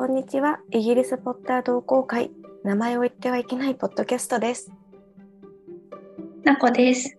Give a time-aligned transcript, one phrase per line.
[0.00, 0.60] こんにちは。
[0.70, 2.30] イギリスポッター同好会。
[2.64, 4.72] 名前を言ってはいけないポッドキャストです。
[6.42, 7.18] なこです。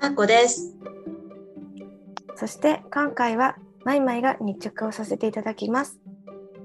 [0.00, 0.74] あこです。
[2.36, 6.00] そして今回はマイマイが日直をさせていただきます。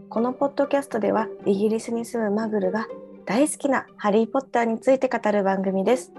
[0.08, 2.88] このポッドキャストではイギリスに住むマグルが
[3.26, 6.14] 大好きなハリー・ポッターについて語る番組です。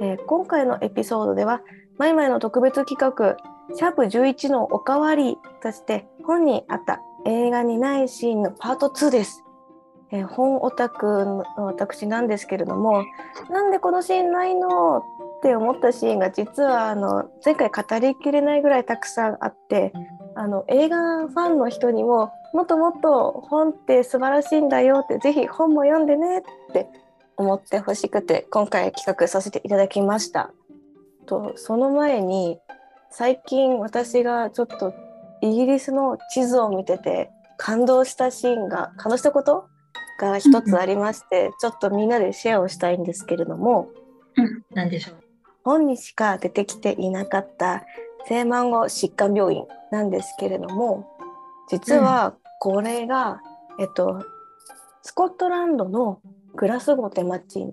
[0.00, 1.60] えー今回のエピソードでは
[1.98, 3.36] マイマイの特別企画
[3.76, 9.44] シャープ11のおかわりとして本にあった映画にないシーンのパート2です。
[10.10, 13.04] えー本オタクの私なんですけれども
[13.50, 15.02] なんでこのシーンないのっ
[15.42, 19.92] て思ったシーンが実はあの前回語りきれないぐらいたくさんあって
[20.34, 26.88] あの映画ファンの人にももっともっと本って素晴らしいんだよってぜひ本も読んでねって
[27.38, 30.52] 思ってほしくて今回企画させていただきました。
[31.26, 32.58] とその前に
[33.10, 34.92] 最近私がちょっと
[35.42, 39.66] イギリスの地図を見てて感動したシーンが感動したこと？
[40.18, 43.90] が一つありまして、ちょっとみんなでシェアをしたいんですけれども。
[44.72, 45.16] なんでしょう。
[45.64, 47.84] 本にしか出てきていなかった
[48.26, 51.06] 性マンゴ疾患病院なんですけれども
[51.68, 53.40] 実はこれが、
[53.78, 54.24] えっと
[55.02, 56.20] スコットランドの
[56.54, 57.72] グラスゴーって町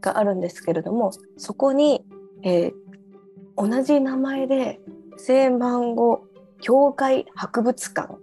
[0.00, 2.04] があるんですけれどもそこに、
[2.42, 2.72] えー
[3.56, 4.80] 同じ名前で
[5.16, 6.26] 性マンゴ
[6.64, 8.14] 教会博物館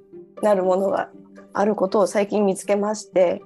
[0.42, 1.10] なるものが
[1.54, 3.44] あることを最近見つけまして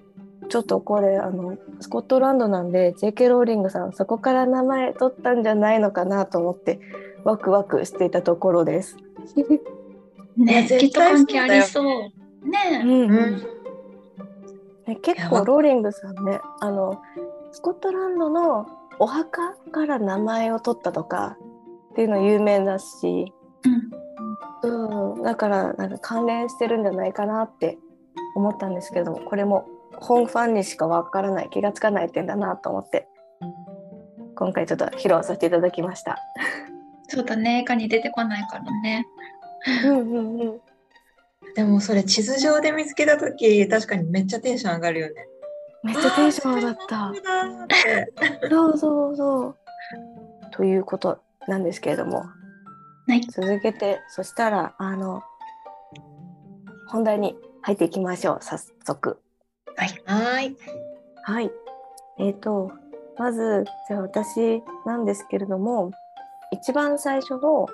[0.47, 3.27] ちょっとこれあのスコットランドなんで J.K.
[3.27, 6.79] ローリングさんそこから名前取ったんじゃないのかなと思って
[7.25, 8.95] ワクワクしていたところです。
[10.37, 11.85] ね、絶きっ関係ありそう。
[12.47, 13.43] ね、うんうん。
[14.87, 17.01] ね、結構ローリングさんねあの
[17.51, 18.67] スコットランドの
[18.99, 21.37] お墓から名前を取ったとか
[21.91, 23.33] っていうの有名だし、
[23.65, 24.04] うん、
[24.63, 27.77] うん、だからなんか関連してるんじゃないかなって
[28.35, 33.07] 思ったんですけどもこれも本ファンにしかわからない気がつかない点だなと思って
[34.35, 36.17] 今回ちょっと披露させていただきました。
[37.07, 39.07] そうだね、映画に出てこないからね。
[39.85, 40.61] うんうんうん
[41.55, 45.25] でもそれ地図上で見つけたとき、確かにめっちゃテンション上がるよね。
[45.83, 47.13] めっちゃテンション上がった。
[48.49, 49.55] そうそうそう。
[50.51, 52.25] ということなんですけれども、
[53.07, 55.21] はい続けてそしたらあの
[56.87, 59.19] 本題に入っていきましょう早速。
[59.75, 59.89] はい。
[60.05, 60.57] はーい。
[61.23, 61.51] はい。
[62.19, 62.71] えっ、と
[63.17, 65.91] まずじゃあ私なんですけれども
[66.51, 67.67] 一番最初の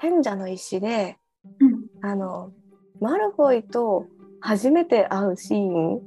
[0.00, 1.16] 賢者の石で
[1.60, 2.52] うん、あの
[3.00, 4.06] マルフォイと
[4.40, 6.00] 初めて会うシーン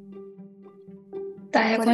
[1.51, 1.85] 大学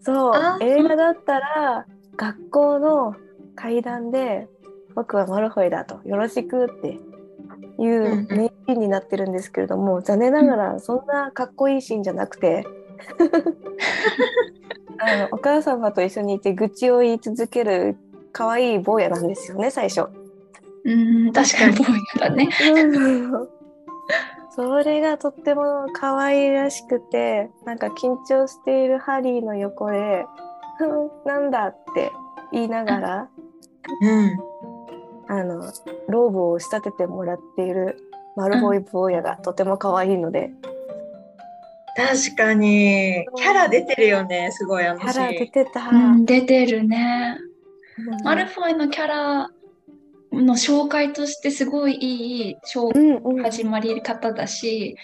[0.00, 3.14] そう映画だったら学校の
[3.54, 4.48] 階段で
[4.94, 6.98] 「僕はマルフォイだ」と「よろしく」って
[7.78, 12.66] いんううん名シーンになってるんですけれども残念ながらそんなかっこいいシーンじゃなくて
[14.98, 17.96] あのお母様と一緒にいて愚痴を言い続ける
[18.32, 20.08] 可愛い坊やなんですよね最初。
[20.84, 20.94] う
[21.28, 22.48] ん、確かにボーイだね。
[24.54, 30.26] それがとっても可愛らしくてなんか緊張しているハリーの横で
[30.76, 32.12] 「ふんなんだ」って
[32.52, 33.28] 言いながら
[34.02, 34.51] うん。
[35.32, 35.72] あの
[36.08, 37.96] ローブを仕立ててもらっている
[38.36, 40.50] マルフォイ坊やがとても可愛いので、
[41.96, 43.26] 確かに。
[43.36, 45.28] キャラ出てるよね、すごいあのキャラ。
[45.30, 45.88] 出てた。
[45.88, 47.38] うん、出てるね。
[47.40, 49.50] うんマルフォイのキャラ
[50.32, 52.56] の紹介としてすごいいい
[53.42, 54.96] 始まり方だし、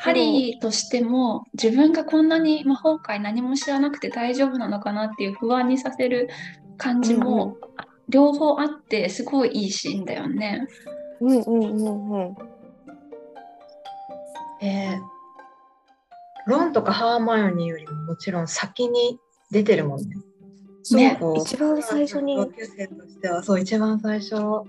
[0.00, 6.28] ハリーとしても自分がこんなに魔法界何も知らなくて大丈夫なのかなっていう不安にさせる
[6.76, 7.56] 感じも
[8.10, 10.66] 両方あってすごいいいシーンだよね。
[11.20, 12.36] うんうんうんうん
[14.62, 15.20] えー
[16.46, 19.18] ロンとかハーマイオニーよりももちろん先に
[19.50, 20.16] 出てるもんね。
[20.92, 24.30] ねそう一番最初に同級生としては、そう、一番最初。
[24.30, 24.64] そ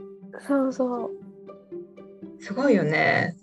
[0.68, 1.12] うそう。
[2.40, 3.36] すごいよね。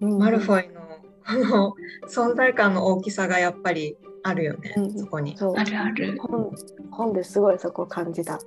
[0.00, 0.80] うんマルフォイの
[1.26, 1.74] この
[2.08, 5.36] 存在感の大きさがやっぱりあるよね、うんそこに。
[5.38, 6.18] あるある。
[6.20, 6.50] 本
[6.90, 8.38] 本ですごいそこを感じた。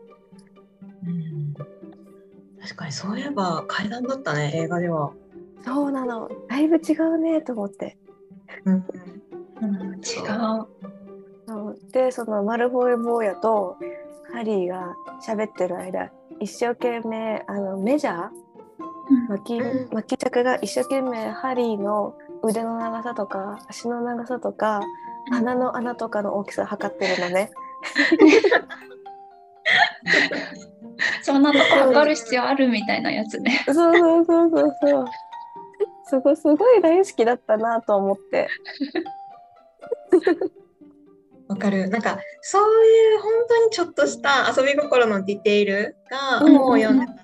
[2.62, 5.12] うん確かにそういえば階段だったね、映画では。
[5.66, 6.30] そうなの。
[6.48, 7.98] だいぶ違うねと思って。
[8.66, 8.86] うん
[9.62, 10.68] うん、違う。
[11.48, 13.78] そうでそのマルフォイ坊やと
[14.31, 18.30] ハリーが喋ってる間一生懸命あのメジャー
[19.28, 24.81] 巻きうん巻き着が一生懸命ハリーの腕の長さとか足の長さとか
[25.30, 27.52] 鼻の穴とかの大きさ測ってるのね。
[31.22, 33.64] そんなとこ測る必要あるみたいなやつね。
[33.66, 35.06] そうそうそうそうそう。
[36.06, 38.50] すごいすごい大好きだったなと思って。
[41.48, 41.90] わかる。
[41.90, 47.24] なんかそういう本当にちょっとした遊び心のディテールがうん本を読んでたらい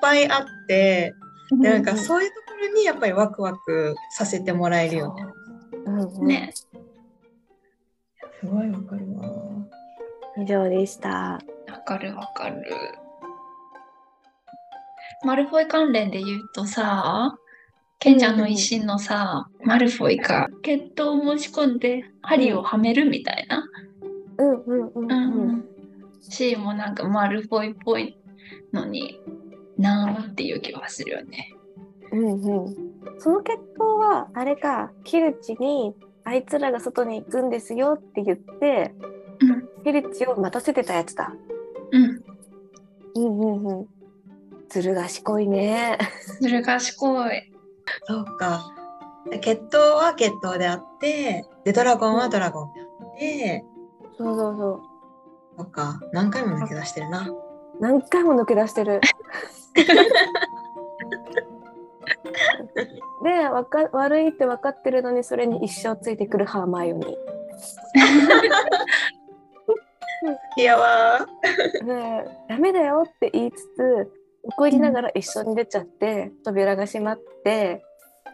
[0.00, 1.14] ぱいあって、
[1.60, 5.26] でなんかそういうところにやっぱりワクワクさせてもらえるよね。
[5.86, 6.52] うんうん、ね。
[6.54, 6.68] す
[8.46, 9.28] ごいわかるわ。
[10.38, 11.40] 以上でした。
[11.70, 12.64] わかるわかる。
[15.24, 17.36] マルフォイ関連で言うとさ、
[17.98, 23.64] 賢者の石のさ、マルフォイが決闘を申し込んで針をはめるみたいな、
[24.38, 25.48] うんうんうんううん。
[25.58, 25.64] ん、
[26.20, 28.18] シーンもなんかマルフォイっぽい
[28.72, 29.20] のに
[29.78, 31.54] なーっていう気はするよね。
[32.10, 32.74] うんうん。
[33.18, 35.94] その決闘はあれか、キルチに
[36.24, 38.94] あいつらが外に行くんですよって言って、
[39.40, 41.32] うん、キルチを待たせてたやつだ。
[41.92, 42.22] うん、
[43.14, 44.01] うんうんうん。
[44.72, 45.98] ずる賢いね。
[46.40, 47.52] それ賢い。
[48.06, 48.64] そうか。
[49.42, 52.86] 決闘は決闘であって、でドラゴンはドラゴンであっ
[53.18, 53.64] て、
[54.16, 54.80] そうそうそう。
[55.58, 56.00] そっか。
[56.12, 57.28] 何回も抜け出してるな。
[57.80, 59.02] 何回も抜け出してる。
[63.22, 67.16] でわか悪いって分かってるのにそれに一生ついてくるハーマイオニ
[70.56, 71.84] いやわー。
[71.86, 77.82] でダメだよって言いつつ怒りながら一緒に出ちゃって、扉が閉まって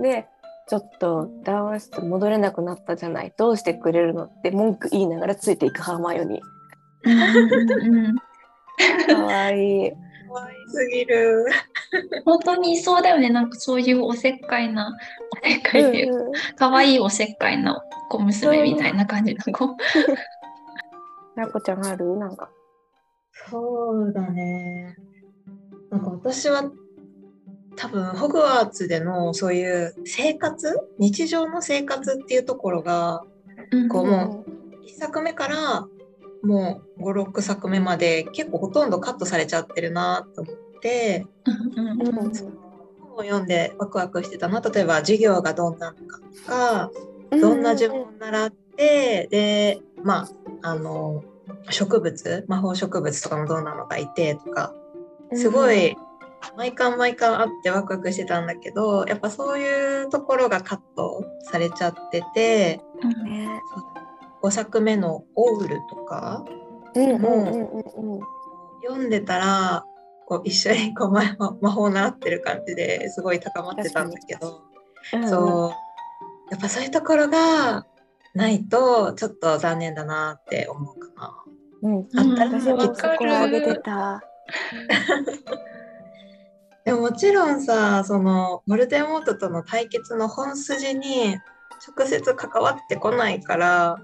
[0.01, 0.27] で
[0.69, 8.15] ちょっと談話室戻れなくなったじゃないどうしてくれるのって文句言いながらついていくハーマイオニー。
[9.15, 9.93] かわいい。
[10.31, 11.47] 可愛すぎる。
[12.25, 13.31] 本当にいそうだよね。
[13.31, 14.95] なんかそういうおせっかいな、
[15.43, 19.77] おせっかいっていううんうんかわいいおせっかいな小娘みたいな感じの子。
[21.35, 22.17] なこちゃんある？
[22.17, 22.51] なんか。
[23.51, 24.97] そうだね。
[25.91, 26.71] なんか私は
[27.77, 33.23] 多分ホグワーツでのそういう生活日常の生活っていうところが
[33.71, 33.89] うん。
[33.89, 34.45] こうも
[34.87, 35.87] 1作目から
[36.43, 41.27] もう56作目まで結構ほとんどカットされちゃってるなと思って
[43.01, 46.91] 本を読んでワクワクしてたな例えば授業がどんなのかとか
[47.31, 50.29] どんな呪文を習ってでま
[50.63, 51.25] ああの
[51.71, 54.73] 植物魔法植物とかもどんなのがいてとか
[55.35, 55.97] すごい
[56.57, 63.49] 毎回毎回あってワクワクしてたんだけどやっぱそういうところがカットされちゃっててうんね。
[64.41, 66.45] 5作目の「オウル」とか
[66.95, 68.21] うんうんうんうんうん。
[68.83, 69.85] 読んでたら
[70.27, 71.23] こう一緒にこう魔
[71.61, 74.63] 魔法習ってる感じですごい高まってたんだけど、
[75.27, 75.89] そう
[76.51, 77.87] やっぱそういうところが
[78.35, 81.45] ないとちょっと残念だなって思うかな。
[81.83, 81.97] うん。
[81.99, 83.83] うんあったらそこを上げてる。
[83.83, 84.23] た。
[86.85, 91.37] でももちろんさそのモルテモートとの対決の本筋に
[91.97, 93.99] 直接関わってこないから、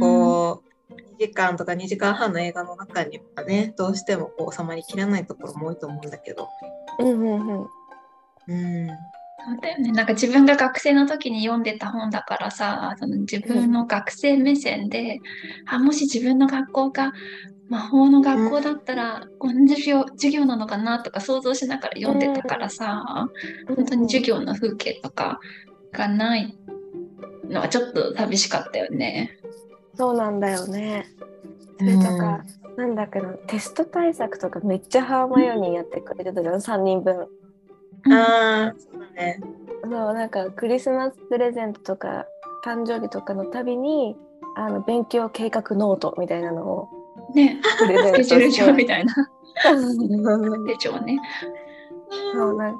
[0.00, 6.48] こう2時間とか2時間半の映画の中にはねどうしてもこう収まりきらないところも多いと思うんだけど。
[6.98, 7.68] うんうんうん。
[8.48, 8.88] うん
[9.46, 9.92] そうだよね。
[9.92, 15.20] なんか自分が学生の時に読んでた本だからさ、その自分の学生目線で、
[15.66, 17.12] あ、もし自分の学校が
[17.68, 23.28] 魔法の学校だったら、こんな授業授業なのかなとか想像しながら読んでたからさ、
[23.68, 25.40] 本当に授業の風景とか
[25.92, 26.58] がない
[27.48, 29.36] のはちょっと寂しかったよね。
[29.94, 31.06] そうなんだよね。
[31.78, 32.44] それとか、
[32.76, 37.28] なんだけどテスト対策とかめっちゃハーマイオニーやってくれてたじゃん、3人分。
[38.10, 39.40] ああそうだね。
[39.82, 42.26] そうなんかクリスマスプレゼントとか
[42.64, 44.16] 誕生日とかのたびに
[44.56, 46.88] あの勉強計画ノートみたいなのを
[47.34, 49.14] ね、プレゼントスケジュール帳みたいな
[50.66, 51.18] 手帳ね。
[52.32, 52.76] そうなん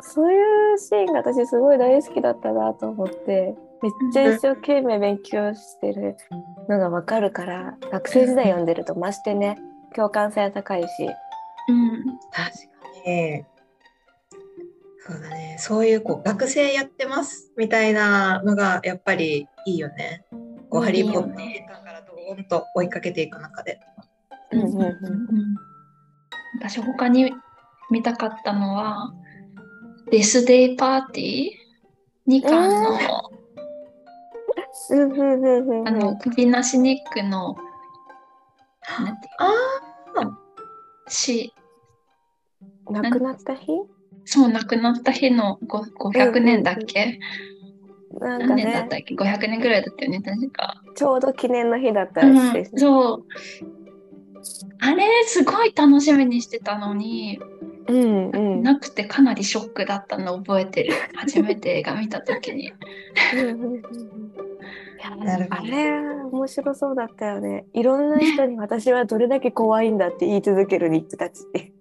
[0.00, 6.16] そういうシーンが私すごい大好きだったなと思ってめっちゃ一生懸命勉強してる
[6.68, 9.56] のがわかるから学生時代読んでるとましてね
[9.94, 10.88] 共感性高いし。
[11.68, 12.18] うん。
[12.32, 12.64] 確か
[13.06, 13.44] に。
[15.06, 15.56] そうだね。
[15.58, 20.24] そういうこう学生やってますみたいなのがやっぱりいいよね。
[20.70, 23.80] こううんハリー・ポッターからドーンと追いかけていく中で。
[24.52, 24.94] うんうんうんうん。
[26.58, 27.34] 私他に
[27.90, 29.12] 見たかったのは
[30.10, 32.98] デスデイパーティー2巻の,、
[34.90, 35.12] うん。
[35.12, 35.80] うんうん。
[35.80, 37.56] うんあの首なしニックの
[38.88, 39.50] なんていうあ
[41.08, 41.52] し
[42.90, 43.66] 亡くなった日？
[44.24, 47.18] そう亡くなった日のご500年だっけ、
[48.20, 52.80] なんか何年だっねたっけ？500年ぐらいだったよね確か、ちょうど記念の日だったうんらしいですね。
[52.80, 53.24] そう。
[54.80, 57.40] あれすごい楽しみにしてたのに、
[57.88, 58.62] うんうん。
[58.62, 60.92] なくてかなりショックだったのを覚えてる。
[61.14, 62.72] 初めて映画見た時に。
[65.50, 66.00] あれ
[66.30, 67.66] 面白そうだったよね。
[67.74, 71.72] いろんな人に私はどれだけ怖いんだって言い続けるニックたちって。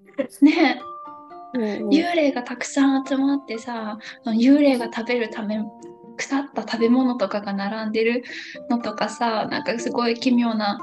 [0.41, 0.81] ね。
[0.81, 0.92] うんうん
[1.53, 5.59] 幽霊がたくさん集まってさ幽霊が食べるため
[6.17, 8.23] 腐った食べ物とかが並んでる
[8.69, 10.79] のとかさなんかすごい奇妙な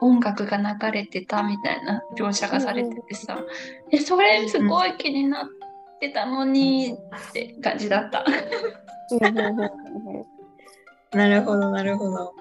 [0.00, 3.38] 音楽が流れてたみたいな描写がされててさ、
[3.92, 5.48] えそれすごい気になっ
[6.00, 8.24] てたのにって感じだった。
[11.12, 12.32] なるほどなるほど。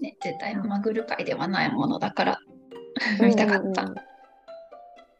[0.00, 2.38] ね、絶対マグル界ではないものだから
[3.20, 3.82] 見たかった。
[3.82, 4.10] うんうんうん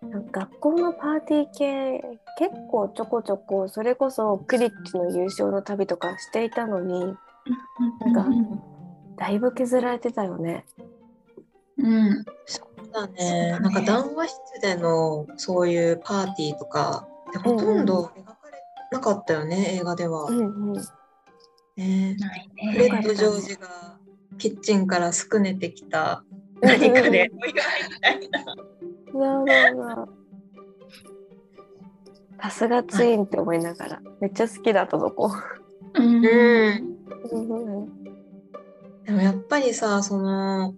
[0.03, 7.15] 学校のパーティー系結構ちょこちょこそれこそクリッチの優勝の旅とかしていたのに
[8.01, 8.27] なんか
[9.17, 10.65] だいぶ削られてたよね。
[11.77, 13.15] うん、そうだね。
[13.51, 20.25] だねなんか談話室でのそういうパーティーとかってほとんど描かれなかったよね、映画では。
[20.25, 20.83] うんうん
[21.77, 22.17] ね
[22.73, 22.99] フレね。
[22.99, 23.99] ッド・ジョージが
[24.39, 26.25] キッチンからすくねてきた
[26.61, 28.57] 何かでお祝いみたいな。
[29.19, 30.09] なるほど。
[32.43, 34.03] さすがツインって思いながら。
[34.21, 35.31] めっちゃ好きだったとこ。
[35.95, 36.25] うん。
[36.25, 36.97] うん。
[37.33, 38.01] うんうん
[39.11, 40.73] でもやっぱりさその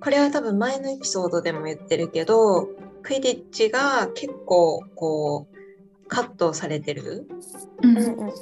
[0.00, 2.68] これは多分前のエピソードでも言ってるけど
[3.02, 7.26] クイディッチが結構こうカットされてる。
[7.82, 7.98] うん。
[7.98, 8.04] うん。
[8.04, 8.32] うん。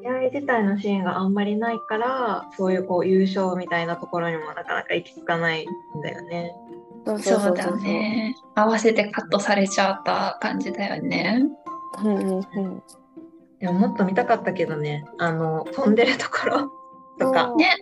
[0.00, 1.34] 試合自体のシーンがあん。
[1.34, 5.66] まりないからそういうこう優勝みたいなところにもなかなか行き着かないん。
[6.02, 6.54] だよね。
[7.06, 7.70] そうそうだ。
[7.76, 8.34] ね。
[8.54, 11.44] 合わせてカットされちゃった感じだよね。
[12.02, 12.82] うんうんうん。
[13.60, 16.70] でももっと見たかったけどねあの飛んでるところ
[17.18, 17.74] とかうんね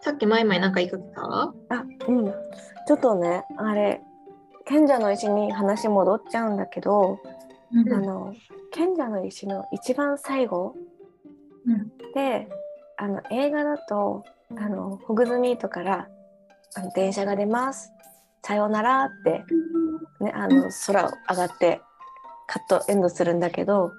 [0.00, 1.54] さっきマイマイなんか言いかけたあ、
[2.08, 2.26] うん。
[2.86, 4.02] ちょっとね、あれ、
[4.66, 7.20] 賢者の石に話戻っちゃうんだけど、
[7.72, 8.34] うんあの、
[8.70, 10.74] 賢者の石の一番最後
[11.66, 12.50] うんで、
[12.98, 14.24] あの、映画だと、
[14.58, 16.08] あの、ホグズミートから、
[16.74, 17.93] あの電車が出ます。
[18.44, 19.44] さようならって、
[20.20, 21.80] ね、あの、空を上がって、
[22.46, 23.92] カットエンドするんだけど、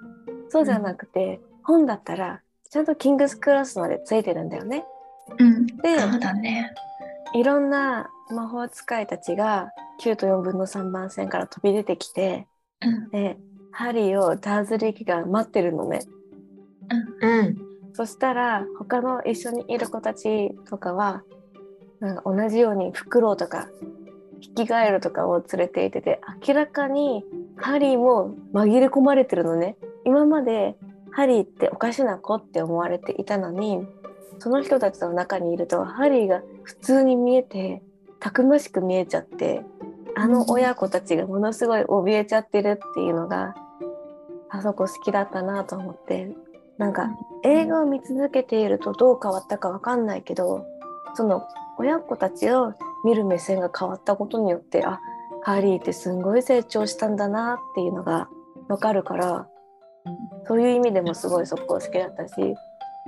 [0.48, 4.84] そうじゃなくて、本だったら、ちゃんとキングスクラスまでついてるんだよね。
[5.38, 6.72] うん、で、そうだね。
[7.34, 12.46] いろんな魔法使いたちが9と4分の3番線から飛び出てきて
[12.80, 13.10] うん。
[13.10, 13.36] で
[13.72, 16.00] ハリーをダーズリー家が待ってるのね。
[17.20, 17.56] うん。
[17.92, 21.22] そしたら他の一緒にいる子たちとかは
[22.00, 23.68] なんか同じようにフクロウとか
[24.46, 27.24] ヒキガエルとかを連れていてて明らかに
[27.56, 29.76] ハリーも紛れ込まれてるのね。
[30.04, 30.76] 今まで
[31.10, 33.84] ハリーっておかしな子って思われていたのに
[34.38, 37.82] その人たちの中にいるとハリーが普通に見えて
[38.20, 39.62] たくましく見えちゃって
[40.14, 43.56] あの親子たちがものすごい怯えちゃってるっていうのが
[44.48, 46.36] あそこ好きだったなと思って。
[46.78, 47.08] なんか
[47.42, 50.66] 映画を見続けているとどう変わったかわかんないけど
[51.14, 51.46] その
[51.78, 52.74] 親子たちを
[53.06, 54.98] 見る目線が変わったことによってあ
[55.44, 58.28] ハリーってすんごい成長したんだなっていうのが
[58.68, 59.46] わかるから
[60.48, 62.34] そういう意味でもすごいそこ好きだったし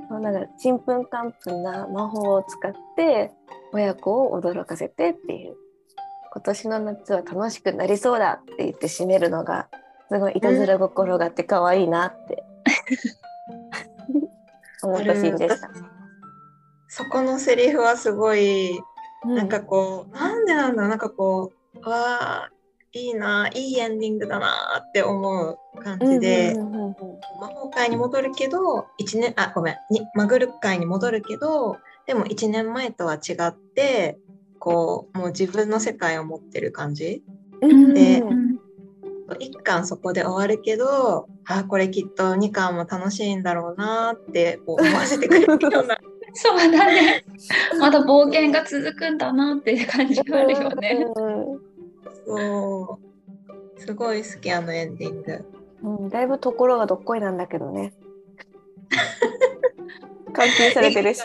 [0.09, 3.33] なんかちんぷんかんぷんな魔法を使って
[3.73, 5.57] 親子を驚かせてっていう
[6.33, 9.67] 今年の夏は楽しくなりそうだって言って締めるのが
[10.09, 12.45] すごいいたずら心があって可愛いなって
[14.85, 15.69] 思ったシーンでした。
[16.89, 18.81] そこのセリフはすごい
[19.25, 22.51] うなんかこう、なんでなんだなんかこうわあ
[22.93, 24.49] いいないいエンディングだな
[24.81, 34.19] って思う感じで、魔法界に戻るけど1年あごめんにマグル界に戻るけどでも1年前とは違って
[34.59, 37.23] こうもう自分の世界を持ってる感じ。
[37.61, 38.59] うんでうん。
[39.29, 45.99] 1巻そこで終わるけどあこれきっと2巻も楽しいんだろうなってこう思わせてくれるような
[46.35, 47.25] そうだね。
[47.81, 51.05] まだ冒険が続くんだなっていう感じがあるよね。
[51.05, 51.69] うん
[52.27, 55.45] そうすごい好きあのエンディング。
[55.83, 57.95] うん、だいぶところがどっこいなんだけどね。
[60.37, 61.23] 監禁されてるし。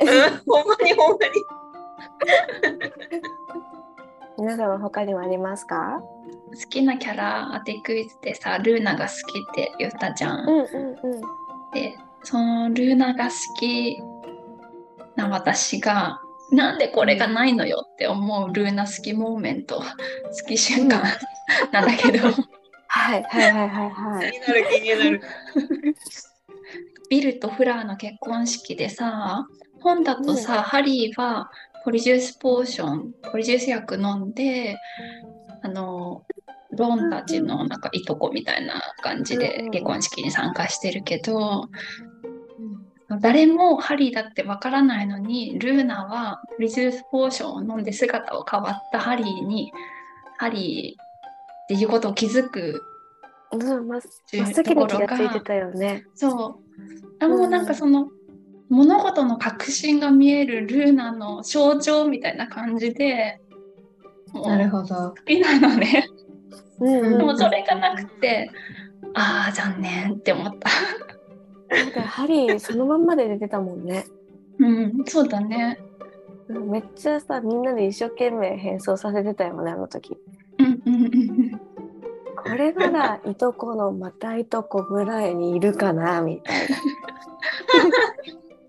[0.00, 0.08] うん、
[0.46, 1.32] ほんまにほんまに。
[4.38, 6.00] 皆様他にもありますか？
[6.54, 10.40] 好きなキャラ当てクイズでさ、ルーナが好きって言ったじゃん。
[10.40, 10.64] うんうん
[11.12, 11.20] うん。
[11.72, 14.00] で、そのルーナが好き
[15.16, 16.20] な私が、
[16.52, 19.84] なんでこれがないのよって思うルーナ好きモーメント、好
[20.46, 21.02] き瞬間。
[21.72, 22.28] なんだけど、
[22.88, 24.32] はいはいはいはいはい。
[24.32, 25.20] 気になる気になる。
[27.10, 29.46] ビルとフラーの結婚式でさ、
[29.80, 30.62] 本だとさ、うん。
[30.62, 31.50] ハリーは
[31.84, 34.78] ポリジュースポーション、ポリジュース薬飲んで、
[35.62, 36.24] あの、
[36.72, 39.70] ロンたちのなんかいとこみたいな感じうんでうん。
[39.70, 41.68] 結婚式に参加してるけど、
[43.24, 49.72] 誰もハリーだってわからないのにルーナはプリズルスポーションを飲んで姿を変わったハリーに
[50.36, 51.06] ハリーっ
[51.68, 52.82] ていうことを気づく
[53.50, 56.04] 気ががついてたよね。
[56.14, 58.08] そうあもうなんかその、
[58.68, 63.40] 物事の革新が見えるルーナの象徴みたいな感じで
[64.34, 64.94] もうなるほど。
[64.94, 66.10] 好きなのね。
[66.78, 68.50] うんうん、でもそれがなくて、
[69.14, 70.68] ああ、残念って思った。
[71.70, 74.04] なんかハリーそのまんまで出てたもんね。
[74.58, 75.78] うん、そうだね。
[76.48, 80.18] うんめっちゃさみんなで一生懸命変装させてたよねあの時。
[80.58, 81.60] うんうんうん
[82.36, 86.76] これならいとこのまたいとこぐらいにいるかなみたいな。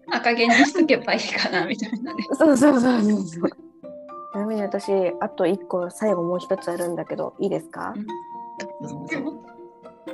[0.17, 2.23] 赤毛にしとけばいいかなみたいなね。
[2.33, 3.49] そうそうそうそうそう。
[3.49, 7.93] ちなみに私あと一個最後もう一つあるんだけどいいですか？
[8.81, 9.43] どうぞ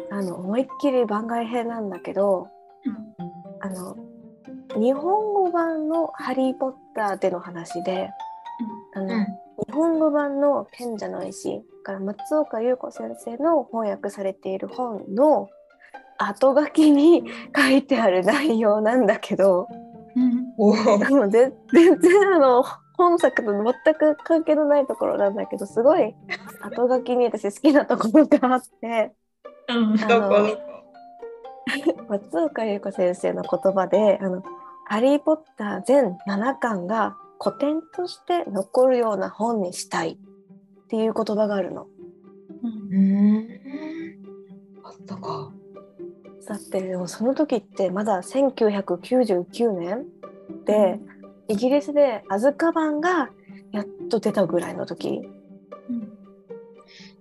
[0.09, 2.50] あの思いっきり番外編なんだけど、あ
[3.71, 3.95] の
[4.77, 8.09] 日本語版の「ハリー・ポッター」での話で、
[8.93, 9.27] あのうん
[9.67, 15.49] 日本語版の「賢者の石」から松岡優子先生の翻訳されている本の
[16.17, 17.23] 後書きに
[17.55, 19.67] 書いてある内容なんだけど
[20.15, 20.53] うん。
[20.57, 22.63] もうぜ全然あの
[22.97, 26.15] 本作と全く関係のないところなんだけどすごい
[26.61, 29.13] 後書きに私好きなところがあって
[29.69, 29.93] うん。
[29.93, 30.80] あどこどこ
[32.09, 34.43] 松岡優子先生の言葉で「あの
[34.85, 41.87] ハリー・ポッター」全7巻が古典として残るような本にしたいっていう言葉があるの。
[42.63, 43.47] うん。
[44.83, 45.51] あったか。
[46.47, 50.05] だってでもその時ってまだ1999年
[50.65, 50.99] で、
[51.47, 53.29] イギリスでアズカバンが
[53.71, 55.21] やっと出たぐらいの時
[55.89, 56.11] うん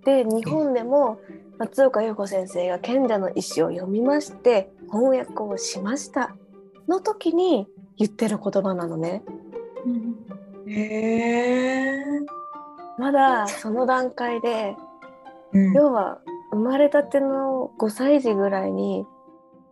[0.04, 1.20] で日本でも
[1.60, 6.34] 松岡優子先生が「賢者の石」を読みまして翻訳をしました
[6.88, 9.22] の時に言ってる言葉なのね。
[9.84, 10.16] うん
[10.66, 12.02] へえ。
[12.96, 14.74] まだその段階で
[15.52, 19.06] うん要は生まれたての5歳児ぐらいに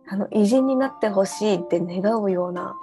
[0.07, 2.75] あの偉人になってほしいって願うような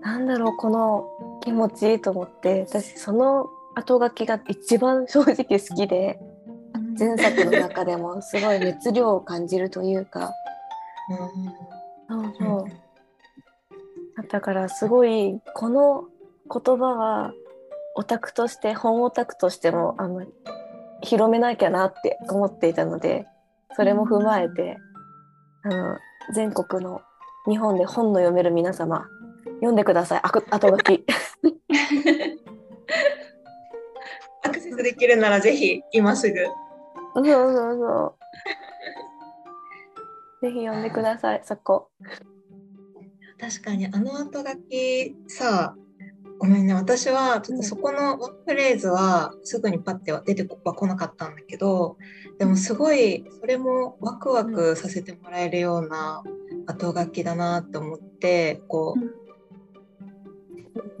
[0.00, 6.18] なんだろうこの気持ちと思って私その後書きが一番正直好きで
[6.98, 10.32] 前作の中でもすごい熱量を感じるというか。
[12.08, 12.22] そうう。
[12.26, 12.34] ん。
[12.34, 12.88] そう
[14.30, 16.08] だからすごいこの
[16.52, 17.32] 言葉は
[17.94, 20.26] オタクとして本オタクとしてもあの
[21.02, 23.26] 広めなきゃなって思っていたので
[23.76, 24.76] それも踏まえて、
[25.62, 25.98] あの
[26.34, 27.00] 全国の
[27.48, 29.06] 日本で本の読める皆様
[29.44, 30.20] 読んでください。
[30.22, 31.04] あく後書き。
[34.42, 36.44] アクセスできるならぜひ今すぐ。
[37.14, 38.18] そうそうそう。
[40.40, 41.90] ぜひ読んでくださいそこ。
[43.40, 45.76] 確かにあの後書きさ
[46.38, 51.96] ごめんね私はちょっとそこのワンフレーズはすぐにパッては出てはこなかったんだけど
[52.38, 56.22] でもすごいそれもワクワクさせてもらえるような
[56.66, 58.94] 後書きだなって思ってこ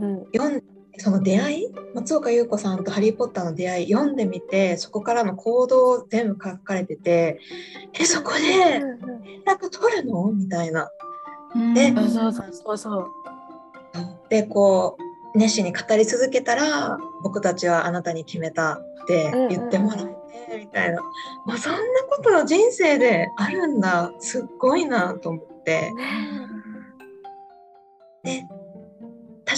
[0.00, 0.26] ううん。
[0.32, 0.62] 読ん
[0.98, 7.40] その出会い松岡優子さんと「ハリー・ポッター」の出会い読んでみてそこからの行動全部書かれてて
[7.98, 8.40] えそこで
[8.80, 8.98] 連
[9.46, 10.30] 絡取るの？
[10.32, 10.90] みたいな。
[11.54, 11.78] うん。
[11.78, 13.06] えそうそうそうそうそう。
[14.28, 14.96] でこ
[15.34, 21.02] う熱心に語り続けたら僕たちはあなたに決めたって言ってもらえてみたいな、
[21.46, 21.78] まあ、そんな
[22.10, 24.12] こと人生であるんだ。
[24.18, 25.92] すっごいなと思って。
[28.24, 28.44] で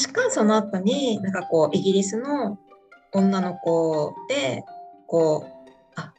[0.03, 2.59] 確かその後になんかこうイギリスの
[3.13, 4.65] 女の子で
[5.07, 6.15] こうあ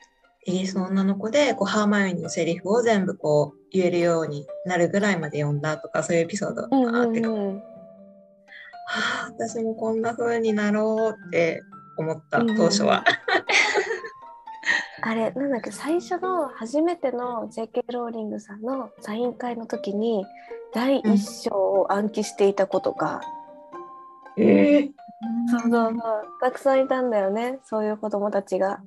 [0.45, 7.61] イギリスの女の子でこうハーマイオニーのセリフを全部こう言えるようになるぐらいまで読んだとかそういうエピソードうんがあって、うんうんは
[9.27, 11.63] あ、私もこんな風になろうって
[11.97, 13.03] 思ったうん当初は。
[15.03, 17.85] あれなんだっけ最初の初めての J.K.
[17.91, 20.23] ローリングさんのサイン会の時に
[20.75, 21.17] 第一
[21.49, 23.21] 章を暗記していた子とか、
[24.37, 24.91] ええ
[25.49, 26.01] そうそうそう
[26.41, 28.81] たくさんいたんだよねそういう子供たちが。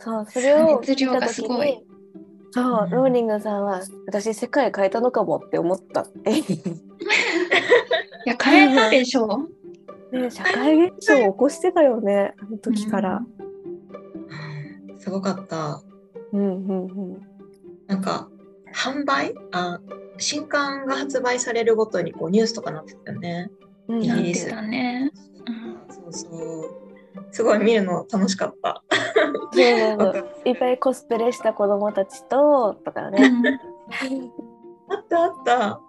[0.00, 1.88] そうそれを熱量がすごい見た時に
[2.52, 6.38] そう、うんローリングさんは私世界変えたのかもって思ったって。
[6.38, 9.48] いや変えたでしょ
[10.12, 13.22] ね社会現象を起こしてたよねあの時から。
[14.98, 15.82] すごかった。
[16.32, 17.26] うんうんうん。
[17.86, 18.28] なんか
[18.74, 19.34] 販売？
[19.52, 19.80] あ
[20.18, 23.50] 新刊が発売されるごとにこうニュースとかなってたよね。
[23.88, 25.10] うんイギリスなんてだね。
[25.90, 26.88] そうそう。
[27.30, 28.82] すごい見るの楽しかった。
[30.44, 33.60] いっぱいコスプレした子供たちととかね。
[34.88, 35.80] あったあった。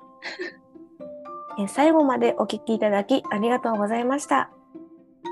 [1.59, 4.49] えー最後までお聞きいただきありがとうございました。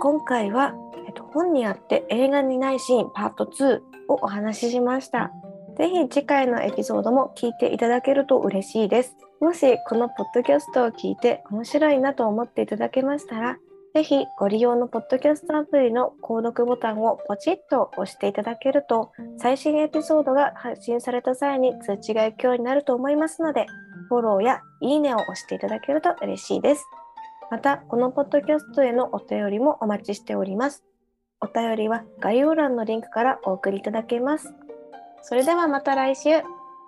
[0.02, 0.74] 今回は、
[1.08, 5.32] えっと、本にあって映画にないシーンパート2をお話ししました。
[5.78, 9.16] ぜひ次回のエピソードも聞いていただけると嬉しいです。
[9.40, 13.58] もしこのポッドキャストを聞いて面白いなと思っていただけましたら、
[13.94, 23.66] ぜひご利用のポッドキャストアプリの購読ボタンをポチッと押していただけると、最新エピソードが発信された際に通知が行くようになると思いますので、
[24.10, 26.86] フォローやいいねを押していただけると嬉しいです。
[27.50, 30.84] また、このポッドキャストへのお便りもお待ちしております。
[31.40, 34.54] お便りは概要欄のリンクからお送りいただけます。
[35.22, 36.30] それではまた来週。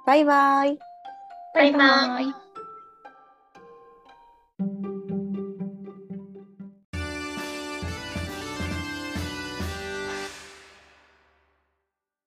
[0.06, 0.89] バイバイ。
[1.54, 2.49] バイバイ。